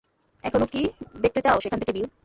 এখনও 0.43 0.67
কি 0.73 0.81
দেখতছ 1.21 1.43
চাও 1.45 1.57
সেখান 1.63 1.79
থেকে 1.81 1.93
ভিউ? 1.95 2.07